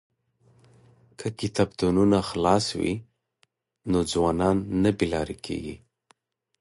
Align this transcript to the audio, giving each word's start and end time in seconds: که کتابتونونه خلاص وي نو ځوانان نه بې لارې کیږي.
که 1.19 1.27
کتابتونونه 1.39 2.19
خلاص 2.29 2.65
وي 2.79 2.93
نو 3.91 3.99
ځوانان 4.11 4.57
نه 4.83 4.91
بې 4.97 5.05
لارې 5.13 5.37
کیږي. 5.45 5.75